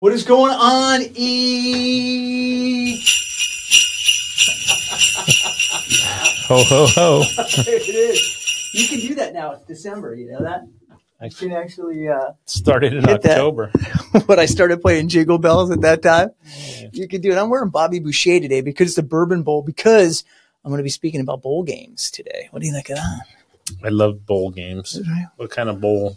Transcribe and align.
What 0.00 0.12
is 0.12 0.22
going 0.22 0.52
on, 0.52 1.00
E? 1.16 3.02
Ho 6.46 6.62
ho 6.62 6.86
ho! 6.86 7.22
it 7.66 7.88
is. 7.88 8.70
You 8.74 8.86
can 8.86 9.00
do 9.00 9.14
that 9.16 9.34
now. 9.34 9.52
It's 9.52 9.64
December. 9.64 10.14
You 10.14 10.30
know 10.30 10.42
that. 10.44 10.68
I 11.20 11.28
can 11.30 11.50
actually. 11.50 12.06
Uh, 12.06 12.30
Started 12.44 12.94
in. 12.94 13.08
October. 13.08 13.72
when 14.26 14.38
I 14.38 14.46
started 14.46 14.80
playing 14.80 15.08
Jingle 15.08 15.38
Bells 15.38 15.72
at 15.72 15.80
that 15.80 16.00
time, 16.00 16.30
you 16.92 17.08
can 17.08 17.20
do 17.20 17.32
it. 17.32 17.36
I'm 17.36 17.50
wearing 17.50 17.70
Bobby 17.70 17.98
Boucher 17.98 18.38
today 18.38 18.60
because 18.60 18.86
it's 18.90 18.96
the 18.96 19.02
Bourbon 19.02 19.42
Bowl. 19.42 19.62
Because 19.62 20.22
I'm 20.64 20.70
going 20.70 20.78
to 20.78 20.84
be 20.84 20.90
speaking 20.90 21.20
about 21.20 21.42
bowl 21.42 21.64
games 21.64 22.12
today. 22.12 22.46
What 22.52 22.60
do 22.62 22.68
you 22.68 22.72
think 22.72 22.88
of 22.90 22.96
that? 22.98 23.22
I 23.84 23.88
love 23.88 24.24
bowl 24.24 24.50
games. 24.52 24.96
What 25.34 25.50
kind 25.50 25.68
of 25.68 25.80
bowl? 25.80 26.16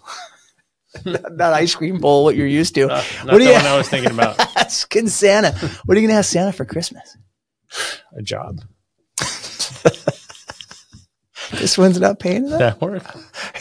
Not, 1.05 1.35
not 1.37 1.53
ice 1.53 1.73
cream 1.73 1.99
bowl. 1.99 2.23
What 2.25 2.35
you're 2.35 2.45
used 2.47 2.75
to. 2.75 2.87
Not 2.87 3.03
What 3.23 3.31
do 3.33 3.39
the 3.39 3.45
you- 3.45 3.51
one 3.53 3.65
I 3.65 3.77
was 3.77 3.87
thinking 3.87 4.11
about. 4.11 4.37
Asking 4.57 5.07
Santa. 5.07 5.51
What 5.85 5.97
are 5.97 6.01
you 6.01 6.07
going 6.07 6.15
to 6.15 6.19
ask 6.19 6.31
Santa 6.31 6.51
for 6.51 6.65
Christmas? 6.65 7.17
A 8.15 8.21
job. 8.21 8.61
This 11.51 11.77
one's 11.77 11.99
not 11.99 12.19
paying 12.19 12.45
enough. 12.47 12.59
That 12.59 12.81
work. 12.81 13.03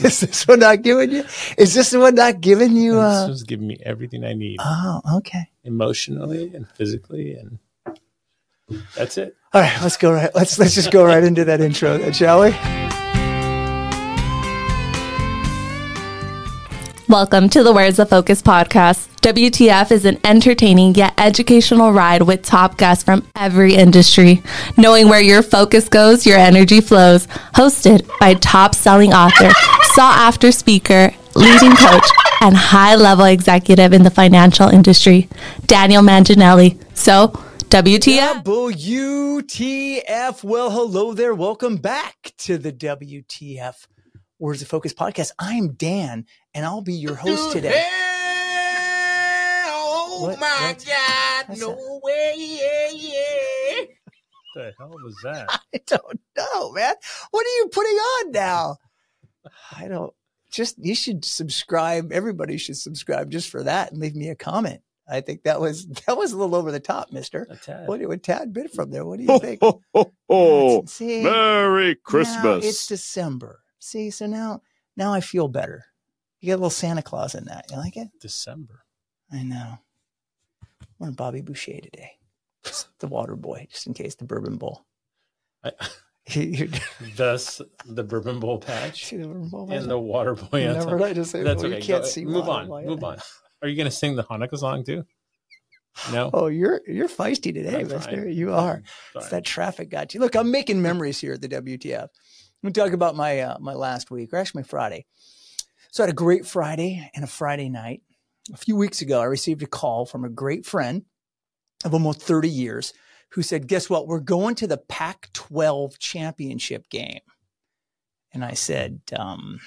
Is 0.01 0.21
this 0.21 0.47
one 0.47 0.61
not 0.61 0.83
giving 0.83 1.11
you? 1.11 1.25
Is 1.59 1.75
this 1.75 1.91
the 1.91 1.99
one 1.99 2.15
not 2.15 2.41
giving 2.41 2.77
you? 2.77 2.93
this 2.95 3.03
Uh, 3.03 3.27
was 3.29 3.43
giving 3.43 3.67
me 3.67 3.79
everything 3.85 4.25
I 4.25 4.33
need, 4.33 4.59
oh, 4.61 5.01
okay. 5.17 5.51
emotionally 5.65 6.55
and 6.55 6.69
physically, 6.77 7.35
and 7.35 7.59
that's 8.95 9.19
it. 9.19 9.35
All 9.53 9.61
right, 9.61 9.77
let's 9.83 9.97
go 9.97 10.13
right. 10.13 10.31
Let's 10.35 10.57
let's 10.59 10.75
just 10.77 10.93
go 10.93 11.05
right 11.05 11.25
into 11.25 11.45
that 11.47 11.61
intro, 11.61 11.99
then, 11.99 12.13
shall 12.13 12.43
we? 12.43 12.90
Welcome 17.11 17.49
to 17.49 17.65
the 17.65 17.73
Where's 17.73 17.97
the 17.97 18.07
Focus 18.07 18.41
podcast. 18.41 19.09
WTF 19.17 19.91
is 19.91 20.05
an 20.05 20.21
entertaining 20.23 20.95
yet 20.95 21.13
educational 21.19 21.93
ride 21.93 22.23
with 22.23 22.43
top 22.43 22.79
guests 22.79 23.03
from 23.03 23.27
every 23.35 23.75
industry. 23.75 24.45
Knowing 24.77 25.09
where 25.09 25.21
your 25.21 25.43
focus 25.43 25.89
goes, 25.89 26.25
your 26.25 26.39
energy 26.39 26.81
flows. 26.81 27.27
Hosted 27.57 28.09
by 28.21 28.35
top 28.35 28.77
selling 28.77 29.13
author, 29.13 29.51
sought 29.93 30.19
after 30.19 30.53
speaker, 30.53 31.13
leading 31.35 31.73
coach, 31.73 32.07
and 32.43 32.57
high 32.57 32.95
level 32.95 33.25
executive 33.25 33.93
in 33.93 34.05
the 34.05 34.11
financial 34.11 34.69
industry, 34.69 35.29
Daniel 35.67 36.05
Manginelli. 36.05 36.81
So, 36.97 37.33
WTF. 37.71 38.45
WTF. 38.45 40.45
Well, 40.45 40.71
hello 40.71 41.13
there. 41.13 41.35
Welcome 41.35 41.79
back 41.79 42.35
to 42.39 42.57
the 42.57 42.73
WTF 42.73 43.89
Words 44.41 44.63
of 44.63 44.69
Focus 44.69 44.95
podcast. 44.95 45.33
I'm 45.39 45.73
Dan, 45.73 46.25
and 46.55 46.65
I'll 46.67 46.83
be 46.83 46.95
your 46.95 47.15
host 47.15 47.53
today. 47.53 47.85
Oh 49.73 50.19
What- 50.23 50.39
my 50.41 50.67
what's- 50.69 50.85
God! 50.85 51.45
what's 51.49 51.61
No 51.61 52.01
way! 52.03 52.35
Yeah, 52.37 52.89
yeah. 52.93 53.85
What 54.55 54.65
the 54.67 54.73
hell 54.79 54.91
was 54.91 55.17
that? 55.23 55.49
I 55.75 55.81
don't 55.87 56.21
know, 56.37 56.73
man. 56.73 56.95
What 57.31 57.47
are 57.47 57.57
you 57.59 57.69
putting 57.73 57.97
on 57.97 58.31
now? 58.33 58.77
I 59.77 59.89
don't. 59.89 60.13
Just 60.51 60.77
you 60.79 60.95
should 60.97 61.25
subscribe. 61.25 62.13
Everybody 62.13 62.57
should 62.59 62.77
subscribe 62.77 63.31
just 63.31 63.49
for 63.49 63.63
that 63.63 63.93
and 63.93 64.01
leave 64.01 64.17
me 64.17 64.29
a 64.29 64.35
comment. 64.35 64.81
I 65.09 65.21
think 65.21 65.45
that 65.45 65.61
was 65.61 65.87
that 66.07 66.17
was 66.17 66.33
a 66.33 66.37
little 66.37 66.57
over 66.57 66.73
the 66.73 66.81
top, 66.81 67.13
Mister. 67.13 67.47
A 67.49 67.57
tad. 67.57 67.87
What 67.87 68.01
a 68.01 68.17
tad 68.19 68.53
bit 68.53 68.73
from 68.75 68.91
there. 68.91 69.05
What 69.05 69.19
do 69.19 69.25
you 69.25 69.39
think? 69.39 69.61
Oh, 69.63 69.81
ho, 69.95 70.13
ho. 70.29 70.85
See, 70.87 71.23
Merry 71.23 71.91
Now 71.91 71.95
Christmas. 72.05 72.65
it's 72.67 72.87
December. 72.89 73.61
See, 73.79 74.11
so 74.11 74.27
now 74.27 74.63
now 74.97 75.13
I 75.15 75.21
feel 75.21 75.47
better. 75.49 75.85
You 76.41 76.47
get 76.47 76.53
a 76.53 76.57
little 76.57 76.71
Santa 76.71 77.03
Claus 77.03 77.35
in 77.35 77.45
that. 77.47 77.67
You 77.71 77.77
like 77.77 77.97
it? 77.97 78.09
December. 78.21 78.85
I 79.33 79.43
know. 79.43 79.79
We're 80.99 81.09
in 81.09 81.15
Bobby 81.15 81.41
Boucher 81.43 81.81
today. 81.81 82.13
Just 82.65 82.89
the 82.99 83.07
water 83.07 83.37
boy, 83.37 83.67
just 83.71 83.87
in 83.87 83.95
case 83.95 84.15
the 84.15 84.25
bourbon 84.25 84.57
bowl. 84.57 84.85
I, 85.65 85.73
thus, 87.17 87.61
the 87.87 88.05
bourbon 88.05 88.41
bowl 88.41 88.59
patch 88.59 89.11
the 89.11 89.19
bourbon 89.19 89.49
bowl? 89.49 89.71
and 89.71 89.91
the 89.91 89.99
water 89.99 90.35
boy. 90.35 90.65
Never 90.65 91.03
I 91.03 91.13
just 91.13 91.31
say 91.31 91.43
That's 91.43 91.63
well, 91.63 91.73
okay. 91.73 91.81
you 91.81 91.87
can't 91.87 92.03
Go- 92.03 92.09
see 92.09 92.25
move 92.25 92.49
on. 92.49 92.69
Move 92.87 93.05
on. 93.05 93.19
Are 93.63 93.69
you 93.69 93.77
going 93.77 93.87
to 93.87 93.91
sing 93.91 94.17
the 94.17 94.25
Hanukkah 94.25 94.59
song 94.59 94.85
too? 94.85 95.05
No. 96.13 96.31
Oh, 96.33 96.47
you're 96.47 96.81
you're 96.87 97.09
feisty 97.09 97.53
today, 97.53 97.85
Mister. 97.85 98.29
You 98.29 98.55
are. 98.55 98.83
It's 99.15 99.29
that 99.31 99.45
traffic 99.45 99.91
got 99.91 100.15
you. 100.15 100.21
Look, 100.21 100.37
I'm 100.37 100.51
making 100.51 100.81
memories 100.81 101.21
here 101.21 101.35
at 101.35 101.43
the 101.43 101.49
WTF. 101.49 102.09
I'm 102.63 102.73
talk 102.73 102.93
about 102.93 103.17
my 103.17 103.41
uh, 103.41 103.59
my 103.59 103.75
last 103.75 104.11
week, 104.11 104.33
or 104.33 104.37
actually 104.37 104.61
my 104.61 104.67
Friday. 104.69 105.07
So 105.91 106.03
I 106.03 106.07
had 106.07 106.13
a 106.13 106.17
great 106.17 106.47
Friday 106.47 107.11
and 107.15 107.25
a 107.25 107.29
Friday 107.29 107.69
night. 107.69 108.03
A 108.53 108.57
few 108.57 108.77
weeks 108.77 109.01
ago, 109.01 109.21
I 109.21 109.25
received 109.25 109.63
a 109.63 109.67
call 109.67 110.07
from 110.07 110.25
a 110.25 110.29
great 110.29 110.65
friend 110.65 111.05
of 111.85 111.95
almost 111.95 112.23
30 112.23 112.49
years 112.49 112.93
who 113.31 113.43
said, 113.43 113.69
"Guess 113.69 113.91
what? 113.91 114.07
We're 114.07 114.21
going 114.21 114.55
to 114.57 114.67
the 114.67 114.79
Pac-12 114.79 115.99
championship 115.99 116.89
game." 116.91 117.21
And 118.33 118.45
I 118.45 118.55
said, 118.55 119.01
um, 119.17 119.61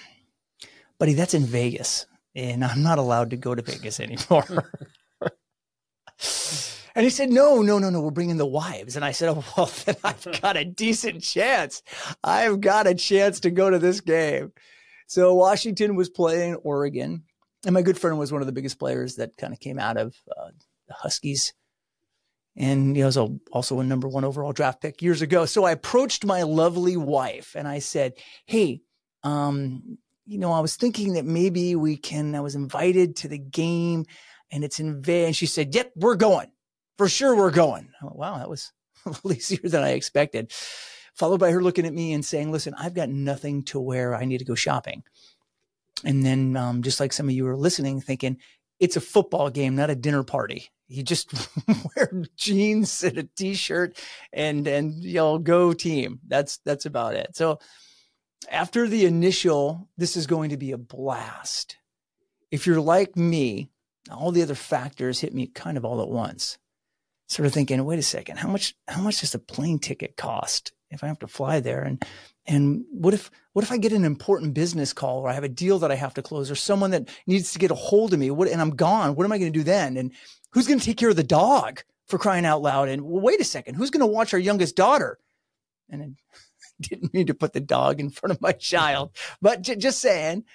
"Buddy, 0.97 1.13
that's 1.13 1.33
in 1.33 1.45
Vegas, 1.45 2.05
and 2.35 2.63
I'm 2.63 2.83
not 2.83 2.99
allowed 2.99 3.29
to 3.31 3.37
go 3.37 3.55
to 3.55 3.61
Vegas 3.61 3.99
anymore." 3.99 4.71
And 6.95 7.03
he 7.03 7.09
said, 7.09 7.31
No, 7.31 7.61
no, 7.61 7.79
no, 7.79 7.89
no, 7.89 8.01
we're 8.01 8.11
bringing 8.11 8.37
the 8.37 8.45
wives. 8.45 8.95
And 8.95 9.03
I 9.03 9.11
said, 9.11 9.29
Oh, 9.29 9.43
well, 9.57 9.71
then 9.85 9.95
I've 10.03 10.41
got 10.41 10.57
a 10.57 10.63
decent 10.63 11.23
chance. 11.23 11.81
I've 12.23 12.61
got 12.61 12.85
a 12.85 12.93
chance 12.93 13.39
to 13.41 13.49
go 13.49 13.69
to 13.69 13.79
this 13.79 13.99
game. 13.99 14.51
So 15.13 15.35
Washington 15.35 15.95
was 15.95 16.09
playing 16.09 16.55
Oregon. 16.55 17.25
And 17.67 17.73
my 17.75 17.83
good 17.83 17.99
friend 17.99 18.17
was 18.17 18.31
one 18.31 18.41
of 18.41 18.47
the 18.47 18.51
biggest 18.51 18.79
players 18.79 19.17
that 19.17 19.37
kind 19.37 19.53
of 19.53 19.59
came 19.59 19.77
out 19.77 19.95
of 19.95 20.15
uh, 20.27 20.49
the 20.87 20.95
Huskies. 20.95 21.53
And 22.57 22.95
he 22.95 23.03
was 23.03 23.15
a, 23.15 23.27
also 23.51 23.79
a 23.79 23.83
number 23.83 24.07
one 24.07 24.23
overall 24.23 24.53
draft 24.53 24.81
pick 24.81 25.03
years 25.03 25.21
ago. 25.21 25.45
So 25.45 25.65
I 25.65 25.71
approached 25.71 26.25
my 26.25 26.41
lovely 26.41 26.97
wife 26.97 27.55
and 27.55 27.67
I 27.67 27.77
said, 27.77 28.13
Hey, 28.47 28.81
um, 29.21 29.99
you 30.25 30.39
know, 30.39 30.51
I 30.51 30.61
was 30.61 30.77
thinking 30.77 31.13
that 31.13 31.25
maybe 31.25 31.75
we 31.75 31.95
can, 31.95 32.33
I 32.33 32.41
was 32.41 32.55
invited 32.55 33.17
to 33.17 33.27
the 33.27 33.37
game 33.37 34.05
and 34.51 34.63
it's 34.63 34.79
in 34.79 35.03
Vegas. 35.03 35.27
And 35.27 35.35
she 35.35 35.45
said, 35.45 35.75
Yep, 35.75 35.91
we're 35.95 36.15
going. 36.15 36.49
For 36.97 37.07
sure, 37.07 37.35
we're 37.35 37.51
going. 37.51 37.89
Went, 38.01 38.15
wow, 38.15 38.39
that 38.39 38.49
was 38.49 38.71
easier 39.29 39.69
than 39.69 39.83
I 39.83 39.89
expected. 39.89 40.51
Followed 41.15 41.39
by 41.39 41.51
her 41.51 41.61
looking 41.61 41.85
at 41.85 41.93
me 41.93 42.13
and 42.13 42.25
saying, 42.25 42.51
Listen, 42.51 42.73
I've 42.77 42.93
got 42.93 43.09
nothing 43.09 43.63
to 43.65 43.79
wear. 43.79 44.15
I 44.15 44.25
need 44.25 44.39
to 44.39 44.45
go 44.45 44.55
shopping. 44.55 45.03
And 46.03 46.25
then, 46.25 46.57
um, 46.57 46.81
just 46.81 46.99
like 46.99 47.13
some 47.13 47.29
of 47.29 47.35
you 47.35 47.47
are 47.47 47.55
listening, 47.55 48.01
thinking, 48.01 48.37
It's 48.79 48.97
a 48.97 49.01
football 49.01 49.49
game, 49.49 49.75
not 49.75 49.89
a 49.89 49.95
dinner 49.95 50.23
party. 50.23 50.69
You 50.87 51.03
just 51.03 51.33
wear 51.95 52.23
jeans 52.35 53.03
and 53.03 53.17
a 53.17 53.23
t-shirt 53.23 53.97
and 54.31 54.67
and 54.67 55.03
y'all 55.03 55.39
go 55.39 55.73
team. 55.73 56.19
That's 56.27 56.57
that's 56.59 56.85
about 56.85 57.15
it. 57.15 57.35
So 57.35 57.59
after 58.51 58.87
the 58.87 59.05
initial, 59.05 59.89
this 59.97 60.17
is 60.17 60.27
going 60.27 60.49
to 60.49 60.57
be 60.57 60.71
a 60.71 60.77
blast. 60.77 61.77
If 62.51 62.67
you're 62.67 62.81
like 62.81 63.15
me, 63.15 63.69
all 64.11 64.31
the 64.31 64.43
other 64.43 64.55
factors 64.55 65.19
hit 65.19 65.33
me 65.33 65.47
kind 65.47 65.77
of 65.77 65.85
all 65.85 66.01
at 66.01 66.09
once. 66.09 66.57
Sort 67.27 67.45
of 67.47 67.53
thinking, 67.53 67.83
wait 67.85 67.99
a 67.99 68.03
second, 68.03 68.37
how 68.37 68.49
much 68.49 68.75
how 68.87 69.01
much 69.01 69.21
does 69.21 69.33
a 69.33 69.39
plane 69.39 69.79
ticket 69.79 70.17
cost 70.17 70.73
if 70.93 71.03
I 71.03 71.07
have 71.07 71.19
to 71.19 71.27
fly 71.27 71.59
there? 71.59 71.81
And 71.81 72.03
and 72.45 72.85
what 72.91 73.13
if 73.13 73.31
what 73.53 73.63
if 73.63 73.71
I 73.71 73.77
get 73.77 73.93
an 73.93 74.05
important 74.05 74.53
business 74.53 74.93
call 74.93 75.19
or 75.19 75.29
I 75.29 75.33
have 75.33 75.43
a 75.43 75.49
deal 75.49 75.79
that 75.79 75.91
I 75.91 75.95
have 75.95 76.13
to 76.15 76.21
close 76.21 76.49
or 76.49 76.55
someone 76.55 76.91
that 76.91 77.09
needs 77.27 77.53
to 77.53 77.59
get 77.59 77.71
a 77.71 77.75
hold 77.75 78.13
of 78.13 78.19
me? 78.19 78.31
What 78.31 78.47
and 78.47 78.61
I'm 78.61 78.75
gone. 78.75 79.15
What 79.15 79.25
am 79.25 79.31
I 79.31 79.37
going 79.37 79.51
to 79.51 79.59
do 79.59 79.63
then? 79.63 79.97
And 79.97 80.11
who's 80.51 80.67
going 80.67 80.79
to 80.79 80.85
take 80.85 80.97
care 80.97 81.09
of 81.09 81.15
the 81.15 81.23
dog 81.23 81.83
for 82.07 82.17
crying 82.17 82.45
out 82.45 82.61
loud? 82.61 82.89
And 82.89 83.03
well, 83.03 83.21
wait 83.21 83.41
a 83.41 83.45
second, 83.45 83.75
who's 83.75 83.91
going 83.91 84.01
to 84.01 84.07
watch 84.07 84.33
our 84.33 84.39
youngest 84.39 84.75
daughter? 84.75 85.19
And 85.89 86.01
I 86.03 86.07
didn't 86.81 87.13
mean 87.13 87.27
to 87.27 87.33
put 87.33 87.53
the 87.53 87.59
dog 87.59 87.99
in 87.99 88.09
front 88.09 88.31
of 88.31 88.41
my 88.41 88.51
child, 88.51 89.11
but 89.41 89.61
j- 89.61 89.75
just 89.75 89.99
saying 89.99 90.45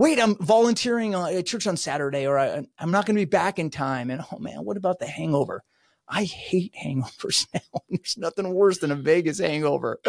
wait, 0.00 0.18
I'm 0.18 0.34
volunteering 0.36 1.12
at 1.12 1.44
church 1.44 1.66
on 1.66 1.76
Saturday, 1.76 2.26
or 2.26 2.38
I, 2.38 2.64
I'm 2.78 2.90
not 2.90 3.04
going 3.04 3.16
to 3.16 3.20
be 3.20 3.26
back 3.26 3.58
in 3.58 3.68
time. 3.68 4.10
And 4.10 4.24
oh 4.32 4.38
man, 4.38 4.64
what 4.64 4.78
about 4.78 4.98
the 4.98 5.06
hangover? 5.06 5.62
I 6.10 6.24
hate 6.24 6.74
hangovers 6.74 7.46
now. 7.54 7.80
There's 7.88 8.18
nothing 8.18 8.52
worse 8.52 8.78
than 8.78 8.90
a 8.90 8.96
Vegas 8.96 9.38
hangover. 9.38 10.00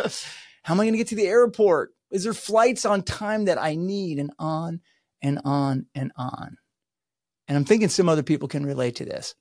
How 0.64 0.74
am 0.74 0.80
I 0.80 0.84
going 0.84 0.94
to 0.94 0.98
get 0.98 1.08
to 1.08 1.16
the 1.16 1.28
airport? 1.28 1.92
Is 2.12 2.24
there 2.24 2.34
flights 2.34 2.86
on 2.86 3.04
time 3.04 3.46
that 3.46 3.62
I 3.62 3.76
need? 3.76 4.20
And 4.20 4.32
on 4.38 4.82
and 5.22 5.40
on 5.46 5.86
and 5.96 6.12
on. 6.16 6.58
And 7.48 7.58
I'm 7.58 7.66
thinking 7.66 7.90
some 7.90 8.10
other 8.10 8.24
people 8.24 8.48
can 8.48 8.66
relate 8.66 8.96
to 8.98 9.06
this. 9.06 9.36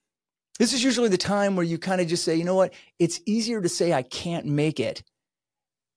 This 0.58 0.72
is 0.72 0.84
usually 0.84 1.08
the 1.08 1.16
time 1.16 1.56
where 1.56 1.64
you 1.64 1.78
kind 1.78 2.00
of 2.00 2.06
just 2.06 2.24
say, 2.24 2.36
you 2.36 2.44
know 2.44 2.54
what? 2.54 2.74
It's 2.98 3.20
easier 3.24 3.62
to 3.62 3.68
say 3.68 3.92
I 3.92 4.02
can't 4.02 4.46
make 4.46 4.78
it 4.78 5.02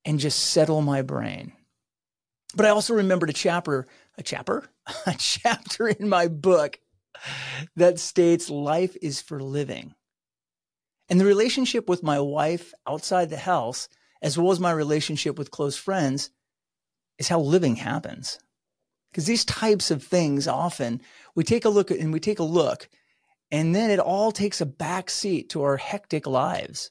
and 0.06 0.20
just 0.20 0.40
settle 0.40 0.82
my 0.82 1.02
brain. 1.02 1.54
But 2.56 2.66
I 2.66 2.70
also 2.70 2.94
remembered 2.94 3.30
a 3.30 3.34
chapter, 3.34 3.88
a 4.18 4.24
chapter, 4.24 4.70
a 5.06 5.16
chapter 5.18 5.88
in 5.88 6.08
my 6.08 6.28
book 6.28 6.80
that 7.76 8.00
states 8.00 8.50
life 8.50 8.96
is 9.02 9.22
for 9.22 9.42
living. 9.42 9.96
And 11.10 11.20
the 11.20 11.26
relationship 11.26 11.90
with 11.90 12.04
my 12.04 12.20
wife 12.20 12.74
outside 12.88 13.30
the 13.30 13.38
house, 13.38 13.90
as 14.22 14.38
well 14.38 14.52
as 14.52 14.60
my 14.60 14.72
relationship 14.72 15.38
with 15.38 15.52
close 15.52 15.76
friends, 15.76 16.32
is 17.18 17.28
how 17.28 17.40
living 17.40 17.76
happens. 17.76 18.40
Because 19.12 19.26
these 19.26 19.46
types 19.46 19.92
of 19.92 20.04
things 20.04 20.48
often 20.48 21.02
we 21.36 21.44
take 21.44 21.66
a 21.66 21.70
look 21.70 21.92
at 21.92 22.00
and 22.00 22.12
we 22.14 22.20
take 22.20 22.40
a 22.40 22.44
look 22.44 22.90
And 23.54 23.76
then 23.76 23.92
it 23.92 24.00
all 24.00 24.32
takes 24.32 24.62
a 24.62 24.66
back 24.66 25.12
seat 25.12 25.50
to 25.50 25.62
our 25.62 25.78
hectic 25.78 26.26
lives. 26.26 26.90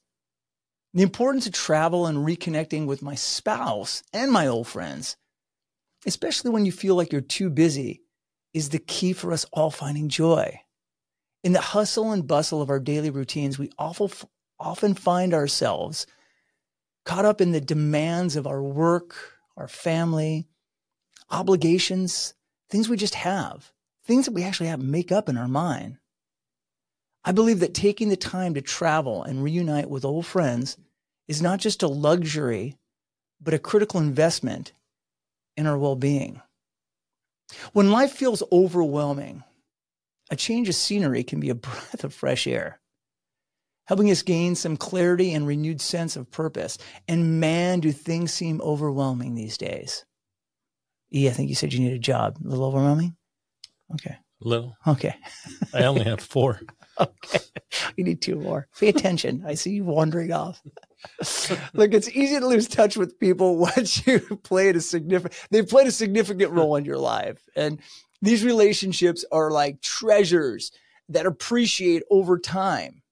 The 0.94 1.02
importance 1.02 1.48
of 1.48 1.54
travel 1.54 2.06
and 2.06 2.18
reconnecting 2.18 2.86
with 2.86 3.02
my 3.02 3.16
spouse 3.16 4.04
and 4.12 4.30
my 4.30 4.46
old 4.46 4.68
friends, 4.68 5.16
especially 6.06 6.52
when 6.52 6.64
you 6.64 6.70
feel 6.70 6.94
like 6.94 7.10
you're 7.10 7.20
too 7.20 7.50
busy, 7.50 8.02
is 8.54 8.68
the 8.68 8.78
key 8.78 9.12
for 9.12 9.32
us 9.32 9.44
all 9.52 9.72
finding 9.72 10.08
joy. 10.08 10.60
In 11.42 11.52
the 11.52 11.60
hustle 11.60 12.12
and 12.12 12.26
bustle 12.26 12.62
of 12.62 12.70
our 12.70 12.78
daily 12.78 13.10
routines, 13.10 13.58
we 13.58 13.70
often 13.78 14.94
find 14.94 15.34
ourselves 15.34 16.06
caught 17.04 17.24
up 17.24 17.40
in 17.40 17.52
the 17.52 17.60
demands 17.60 18.36
of 18.36 18.46
our 18.46 18.62
work, 18.62 19.16
our 19.56 19.66
family, 19.66 20.46
obligations, 21.30 22.34
things 22.70 22.88
we 22.88 22.96
just 22.96 23.16
have, 23.16 23.72
things 24.04 24.26
that 24.26 24.34
we 24.34 24.44
actually 24.44 24.68
have 24.68 24.80
make 24.80 25.10
up 25.10 25.28
in 25.28 25.36
our 25.36 25.48
mind. 25.48 25.98
I 27.24 27.32
believe 27.32 27.60
that 27.60 27.74
taking 27.74 28.08
the 28.08 28.16
time 28.16 28.54
to 28.54 28.60
travel 28.60 29.22
and 29.22 29.42
reunite 29.42 29.90
with 29.90 30.04
old 30.04 30.26
friends 30.26 30.76
is 31.28 31.42
not 31.42 31.60
just 31.60 31.82
a 31.82 31.88
luxury, 31.88 32.76
but 33.40 33.54
a 33.54 33.58
critical 33.58 34.00
investment 34.00 34.72
in 35.56 35.66
our 35.66 35.78
well 35.78 35.96
being. 35.96 36.40
When 37.72 37.90
life 37.90 38.12
feels 38.12 38.42
overwhelming, 38.50 39.44
a 40.32 40.36
change 40.36 40.66
of 40.70 40.74
scenery 40.74 41.22
can 41.22 41.38
be 41.40 41.50
a 41.50 41.54
breath 41.66 42.02
of 42.02 42.14
fresh 42.14 42.46
air, 42.46 42.80
helping 43.84 44.10
us 44.10 44.22
gain 44.22 44.54
some 44.54 44.78
clarity 44.78 45.34
and 45.34 45.46
renewed 45.46 45.80
sense 45.80 46.16
of 46.16 46.30
purpose. 46.30 46.78
And 47.06 47.38
man, 47.38 47.80
do 47.80 47.92
things 47.92 48.32
seem 48.32 48.60
overwhelming 48.62 49.34
these 49.34 49.58
days. 49.58 50.06
E, 51.14 51.28
I 51.28 51.32
think 51.32 51.50
you 51.50 51.54
said 51.54 51.74
you 51.74 51.80
need 51.80 51.92
a 51.92 51.98
job. 51.98 52.38
A 52.42 52.48
little 52.48 52.64
overwhelming? 52.64 53.14
Okay. 53.92 54.16
A 54.42 54.48
Little. 54.48 54.74
Okay. 54.86 55.14
I 55.74 55.84
only 55.84 56.02
have 56.02 56.20
four. 56.20 56.60
Okay. 57.00 57.38
You 57.96 58.04
need 58.04 58.20
two 58.20 58.36
more. 58.36 58.68
Pay 58.78 58.90
attention. 58.90 59.44
I 59.46 59.54
see 59.54 59.70
you 59.70 59.84
wandering 59.84 60.30
off. 60.30 60.60
Look, 61.72 61.94
it's 61.94 62.10
easy 62.10 62.38
to 62.38 62.46
lose 62.46 62.68
touch 62.68 62.98
with 62.98 63.18
people 63.18 63.56
once 63.56 64.06
you 64.06 64.20
played 64.44 64.76
a 64.76 64.80
significant 64.82 65.34
they've 65.50 65.66
played 65.66 65.86
a 65.86 65.90
significant 65.90 66.52
role 66.52 66.76
in 66.76 66.84
your 66.84 66.98
life. 66.98 67.40
And 67.56 67.80
these 68.22 68.44
relationships 68.44 69.24
are 69.32 69.50
like 69.50 69.82
treasures 69.82 70.70
that 71.08 71.26
appreciate 71.26 72.04
over 72.08 72.38
time. 72.38 73.02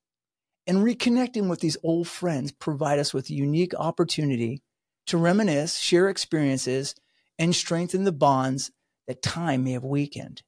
And 0.67 0.79
reconnecting 0.79 1.49
with 1.49 1.61
these 1.61 1.77
old 1.83 2.07
friends 2.07 2.53
provide 2.53 3.01
us 3.01 3.12
with 3.12 3.29
a 3.29 3.35
unique 3.35 3.75
opportunity 3.75 4.62
to 5.07 5.19
reminisce, 5.19 5.77
share 5.79 6.09
experiences, 6.09 6.95
and 7.39 7.55
strengthen 7.55 8.05
the 8.05 8.12
bonds 8.12 8.71
that 9.09 9.21
time 9.21 9.65
may 9.65 9.73
have 9.73 9.85
weakened. 9.85 10.43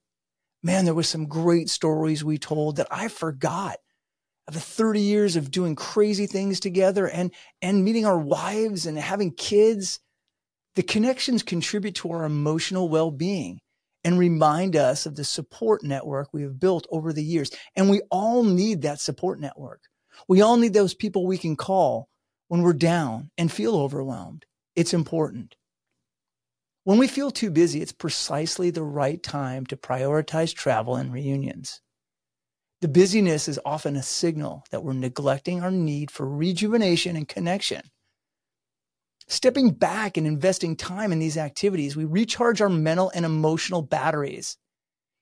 Man, 0.63 0.85
there 0.85 0.95
was 0.95 1.09
some 1.09 1.27
great 1.27 1.69
stories 1.69 2.23
we 2.23 2.39
told 2.39 2.77
that 2.77 2.87
I 2.89 3.09
forgot 3.09 3.79
of 4.47 4.55
the 4.55 4.61
30 4.61 5.01
years 5.01 5.35
of 5.35 5.51
doing 5.51 5.75
crazy 5.75 6.27
things 6.27 6.61
together 6.61 7.09
and 7.09 7.33
and 7.61 7.85
meeting 7.85 8.07
our 8.07 8.19
wives 8.19 8.87
and 8.87 8.97
having 8.97 9.33
kids. 9.33 9.99
The 10.77 10.85
connections 10.85 11.43
contribute 11.43 11.97
to 11.97 12.13
our 12.13 12.25
emotional 12.25 12.89
well-being 12.89 13.61
and 14.05 14.19
remind 14.19 14.77
us 14.77 15.07
of 15.07 15.17
the 15.17 15.25
support 15.25 15.83
network 15.83 16.29
we 16.33 16.43
have 16.43 16.59
built 16.59 16.87
over 16.91 17.13
the 17.13 17.25
years. 17.25 17.51
And 17.77 17.89
we 17.89 18.03
all 18.11 18.43
need 18.43 18.83
that 18.83 19.01
support 19.01 19.41
network. 19.41 19.83
We 20.29 20.41
all 20.41 20.57
need 20.57 20.75
those 20.75 20.95
people 20.95 21.27
we 21.27 21.39
can 21.39 21.57
call 21.57 22.09
when 22.49 22.63
we're 22.63 22.73
down 22.73 23.31
and 23.39 23.51
feel 23.51 23.77
overwhelmed. 23.77 24.45
It's 24.75 24.95
important. 24.95 25.57
When 26.85 26.99
we 26.99 27.07
feel 27.07 27.31
too 27.31 27.51
busy, 27.51 27.81
it's 27.81 27.93
precisely 27.93 28.71
the 28.71 28.83
right 28.83 29.23
time 29.23 29.67
to 29.67 29.77
prioritize 29.77 30.53
travel 30.53 30.97
and 30.97 31.13
reunions. 31.13 31.81
The 32.81 32.89
busyness 32.89 33.47
is 33.47 33.61
often 33.65 33.95
a 33.95 34.03
signal 34.03 34.65
that 34.73 34.83
we're 34.83 34.93
neglecting 34.93 35.63
our 35.63 35.71
need 35.71 36.11
for 36.11 36.29
rejuvenation 36.29 37.15
and 37.15 37.29
connection. 37.29 37.83
Stepping 39.33 39.71
back 39.71 40.19
and 40.19 40.27
investing 40.27 40.77
time 40.77 41.11
in 41.11 41.19
these 41.19 41.39
activities, 41.39 41.97
we 41.97 42.05
recharge 42.05 42.61
our 42.61 42.69
mental 42.69 43.11
and 43.15 43.25
emotional 43.25 43.81
batteries. 43.81 44.59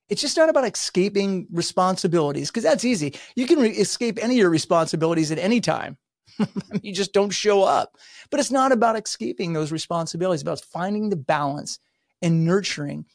It's 0.08 0.20
just 0.20 0.36
not 0.36 0.48
about 0.48 0.66
escaping 0.66 1.46
responsibilities, 1.52 2.50
because 2.50 2.64
that's 2.64 2.84
easy. 2.84 3.14
You 3.36 3.46
can 3.46 3.60
re- 3.60 3.70
escape 3.70 4.18
any 4.20 4.34
of 4.34 4.38
your 4.38 4.50
responsibilities 4.50 5.30
at 5.30 5.38
any 5.38 5.60
time. 5.60 5.96
you 6.82 6.92
just 6.92 7.12
don't 7.12 7.30
show 7.30 7.62
up. 7.62 7.96
But 8.32 8.40
it's 8.40 8.50
not 8.50 8.72
about 8.72 8.98
escaping 8.98 9.52
those 9.52 9.70
responsibilities, 9.70 10.40
it's 10.40 10.42
about 10.42 10.60
finding 10.60 11.10
the 11.10 11.16
balance 11.16 11.78
and 12.20 12.44
nurturing 12.44 13.06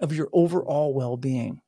of 0.00 0.12
your 0.12 0.28
overall 0.32 0.92
well 0.92 1.16
being. 1.16 1.60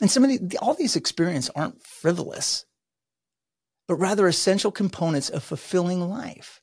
And 0.00 0.08
some 0.08 0.22
of 0.22 0.30
the, 0.30 0.58
all 0.58 0.74
these 0.74 0.94
experiences 0.94 1.50
aren't 1.56 1.82
frivolous, 1.82 2.66
but 3.88 3.96
rather 3.96 4.28
essential 4.28 4.70
components 4.70 5.28
of 5.28 5.42
fulfilling 5.42 6.08
life. 6.08 6.60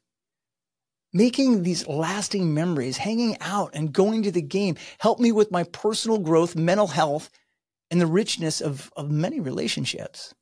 Making 1.14 1.64
these 1.64 1.88
lasting 1.88 2.54
memories, 2.54 2.98
hanging 2.98 3.38
out 3.40 3.72
and 3.74 3.94
going 3.94 4.24
to 4.24 4.32
the 4.32 4.42
game 4.42 4.76
helped 5.00 5.22
me 5.22 5.32
with 5.32 5.52
my 5.52 5.64
personal 5.64 6.20
growth, 6.20 6.56
mental 6.56 6.88
health, 6.88 7.30
and 7.90 8.02
the 8.02 8.08
richness 8.08 8.62
of, 8.62 8.92
of 8.98 9.10
many 9.10 9.40
relationships. 9.40 10.34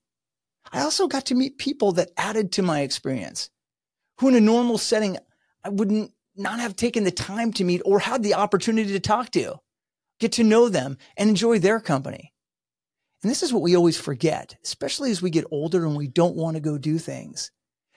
I 0.72 0.82
also 0.82 1.08
got 1.08 1.28
to 1.28 1.36
meet 1.36 1.58
people 1.58 1.92
that 1.94 2.12
added 2.18 2.52
to 2.54 2.64
my 2.64 2.82
experience, 2.82 3.50
who 4.20 4.30
in 4.30 4.36
a 4.36 4.42
normal 4.42 4.78
setting 4.78 5.18
I 5.64 5.70
wouldn't 5.70 6.12
not 6.36 6.60
have 6.60 6.76
taken 6.76 7.04
the 7.04 7.12
time 7.12 7.54
to 7.54 7.64
meet 7.64 7.82
or 7.86 8.00
had 8.00 8.24
the 8.24 8.34
opportunity 8.34 8.92
to 8.92 9.00
talk 9.00 9.32
to, 9.32 9.56
get 10.20 10.34
to 10.34 10.44
know 10.44 10.70
them 10.70 10.98
and 11.18 11.30
enjoy 11.30 11.60
their 11.60 11.80
company. 11.80 12.34
And 13.24 13.32
this 13.32 13.42
is 13.42 13.54
what 13.54 13.64
we 13.64 13.76
always 13.76 14.00
forget, 14.00 14.56
especially 14.64 15.12
as 15.12 15.22
we 15.22 15.30
get 15.30 15.46
older 15.50 15.86
and 15.86 15.96
we 15.96 16.08
don't 16.08 16.36
want 16.36 16.56
to 16.56 16.62
go 16.62 16.78
do 16.78 16.98
things, 16.98 17.52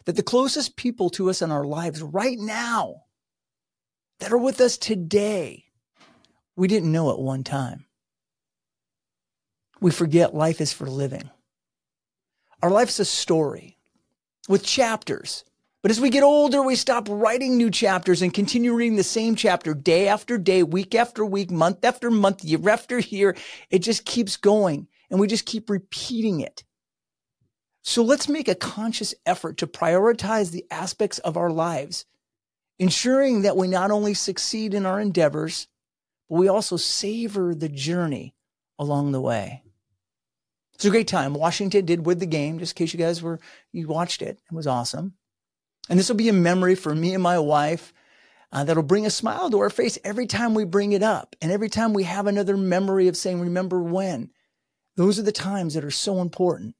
that 0.05 0.17
the 0.17 0.23
closest 0.23 0.77
people 0.77 1.11
to 1.11 1.31
us 1.31 1.43
in 1.43 1.51
our 1.51 1.65
lives 1.65 2.03
right 2.03 2.39
now 2.39 3.03
that 4.21 4.33
are 4.33 4.39
with 4.39 4.61
us 4.61 4.77
today, 4.77 5.65
we 6.57 6.69
didn't 6.69 6.93
know 6.93 7.11
at 7.11 7.19
one 7.19 7.45
time. 7.45 7.87
We 9.81 9.91
forget 9.91 10.35
life 10.35 10.61
is 10.61 10.73
for 10.73 10.89
living. 10.89 11.31
Our 12.63 12.71
life's 12.71 12.99
a 12.99 13.05
story 13.05 13.79
with 14.49 14.65
chapters. 14.65 15.45
But 15.83 15.93
as 15.93 16.01
we 16.01 16.11
get 16.11 16.25
older, 16.25 16.63
we 16.63 16.75
stop 16.75 17.07
writing 17.09 17.57
new 17.57 17.71
chapters 17.71 18.21
and 18.21 18.35
continue 18.35 18.75
reading 18.75 18.97
the 18.97 19.05
same 19.05 19.37
chapter 19.37 19.75
day 19.75 20.09
after 20.09 20.37
day, 20.37 20.65
week 20.65 20.97
after 20.97 21.25
week, 21.25 21.53
month 21.53 21.85
after 21.85 22.11
month, 22.11 22.43
year 22.43 22.69
after 22.69 22.99
year. 22.99 23.37
It 23.71 23.79
just 23.81 24.05
keeps 24.05 24.37
going 24.37 24.89
and 25.09 25.21
we 25.21 25.29
just 25.29 25.47
keep 25.47 25.71
repeating 25.71 26.41
it. 26.41 26.65
So 27.89 28.03
let's 28.03 28.29
make 28.29 28.49
a 28.49 28.55
conscious 28.55 29.15
effort 29.25 29.57
to 29.57 29.67
prioritize 29.67 30.51
the 30.51 30.67
aspects 30.71 31.21
of 31.21 31.39
our 31.39 31.49
lives, 31.49 32.05
ensuring 32.79 33.41
that 33.43 33.57
we 33.57 33.67
not 33.67 33.91
only 33.91 34.13
succeed 34.13 34.75
in 34.75 34.85
our 34.85 35.01
endeavors, 35.01 35.69
but 36.29 36.37
we 36.37 36.49
also 36.49 36.77
savor 36.77 37.55
the 37.55 37.71
journey 37.71 38.35
along 38.79 39.13
the 39.13 39.23
way. 39.23 39.63
It's 40.75 40.85
a 40.85 40.91
great 40.91 41.09
time. 41.09 41.33
Washington 41.33 41.87
did 41.87 42.05
with 42.05 42.21
the 42.21 42.27
game, 42.27 42.59
just 42.59 42.79
in 42.79 42.85
case 42.85 42.93
you 42.93 42.99
guys 42.99 43.23
were, 43.23 43.41
you 43.73 43.89
watched 43.89 44.21
it. 44.21 44.39
It 44.53 44.55
was 44.55 44.67
awesome. 44.67 45.15
And 45.89 45.99
this 45.99 46.11
will 46.11 46.17
be 46.17 46.29
a 46.29 46.35
memory 46.35 46.75
for 46.75 46.95
me 46.95 47.15
and 47.15 47.23
my 47.23 47.39
wife 47.39 47.95
uh, 48.53 48.65
that'll 48.65 48.83
bring 48.83 49.07
a 49.07 49.11
smile 49.11 49.49
to 49.51 49.61
our 49.61 49.71
face 49.71 49.97
every 50.05 50.27
time 50.27 50.53
we 50.53 50.65
bring 50.65 50.93
it 50.93 51.03
up. 51.03 51.37
And 51.41 51.51
every 51.51 51.71
time 51.71 51.95
we 51.95 52.05
have 52.05 52.27
another 52.27 52.59
memory 52.59 53.09
of 53.09 53.17
saying, 53.17 53.41
remember 53.41 53.83
when. 53.83 54.29
Those 54.97 55.19
are 55.19 55.23
the 55.23 55.33
times 55.33 55.73
that 55.73 55.87
are 55.87 55.91
so 55.91 56.21
important. 56.21 56.75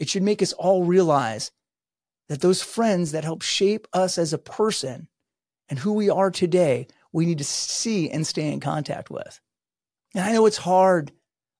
It 0.00 0.08
should 0.08 0.24
make 0.24 0.42
us 0.42 0.52
all 0.54 0.82
realize 0.82 1.52
that 2.28 2.40
those 2.40 2.62
friends 2.62 3.12
that 3.12 3.22
help 3.22 3.42
shape 3.42 3.86
us 3.92 4.18
as 4.18 4.32
a 4.32 4.38
person 4.38 5.06
and 5.68 5.78
who 5.78 5.92
we 5.92 6.10
are 6.10 6.30
today, 6.30 6.88
we 7.12 7.26
need 7.26 7.38
to 7.38 7.44
see 7.44 8.10
and 8.10 8.26
stay 8.26 8.50
in 8.50 8.60
contact 8.60 9.10
with. 9.10 9.40
And 10.14 10.24
I 10.24 10.32
know 10.32 10.46
it's 10.46 10.56
hard. 10.56 11.12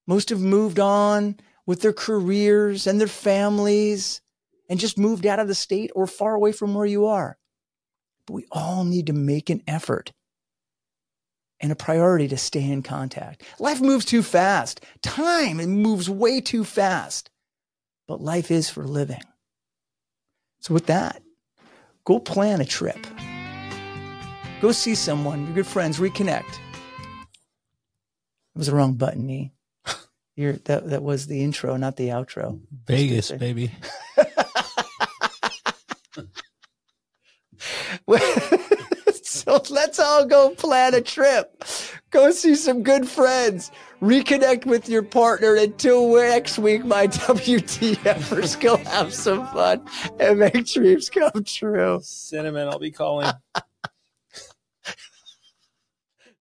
Most 0.07 0.29
have 0.29 0.41
moved 0.41 0.79
on 0.79 1.39
with 1.65 1.81
their 1.81 1.93
careers 1.93 2.87
and 2.87 2.99
their 2.99 3.07
families 3.07 4.21
and 4.67 4.79
just 4.79 4.97
moved 4.97 5.25
out 5.25 5.39
of 5.39 5.47
the 5.47 5.55
state 5.55 5.91
or 5.95 6.07
far 6.07 6.33
away 6.33 6.51
from 6.51 6.73
where 6.73 6.85
you 6.85 7.05
are. 7.05 7.37
But 8.25 8.33
we 8.33 8.45
all 8.51 8.83
need 8.83 9.07
to 9.07 9.13
make 9.13 9.49
an 9.49 9.61
effort 9.67 10.13
and 11.59 11.71
a 11.71 11.75
priority 11.75 12.27
to 12.29 12.37
stay 12.37 12.63
in 12.63 12.81
contact. 12.81 13.43
Life 13.59 13.81
moves 13.81 14.05
too 14.05 14.23
fast. 14.23 14.83
Time 15.01 15.57
moves 15.57 16.09
way 16.09 16.41
too 16.41 16.63
fast. 16.63 17.30
But 18.07 18.21
life 18.21 18.51
is 18.51 18.69
for 18.69 18.83
living. 18.83 19.21
So 20.59 20.73
with 20.73 20.87
that, 20.87 21.21
go 22.05 22.19
plan 22.19 22.61
a 22.61 22.65
trip. 22.65 23.07
Go 24.61 24.71
see 24.71 24.95
someone, 24.95 25.45
your 25.45 25.55
good 25.55 25.67
friends, 25.67 25.97
reconnect. 25.99 26.59
It 28.53 28.57
was 28.57 28.67
the 28.67 28.75
wrong 28.75 28.93
button, 28.93 29.29
E. 29.29 29.53
You're, 30.35 30.53
that 30.65 30.89
that 30.89 31.03
was 31.03 31.27
the 31.27 31.43
intro, 31.43 31.77
not 31.77 31.95
the 31.95 32.09
outro. 32.09 32.59
Vegas, 32.85 33.31
baby. 33.31 33.71
so 39.23 39.61
let's 39.69 39.99
all 39.99 40.25
go 40.25 40.49
plan 40.51 40.93
a 40.93 41.01
trip. 41.01 41.63
Go 42.11 42.29
see 42.31 42.55
some 42.55 42.83
good 42.83 43.07
friends. 43.07 43.71
Reconnect 44.01 44.65
with 44.65 44.89
your 44.89 45.01
partner. 45.01 45.55
Until 45.55 46.13
next 46.13 46.59
week, 46.59 46.83
my 46.83 47.07
WTFers, 47.07 48.59
go 48.59 48.75
have 48.77 49.13
some 49.13 49.47
fun 49.47 49.85
and 50.19 50.39
make 50.39 50.65
dreams 50.65 51.09
come 51.09 51.43
true. 51.45 51.99
Cinnamon, 52.03 52.67
I'll 52.67 52.79
be 52.79 52.91
calling. 52.91 53.31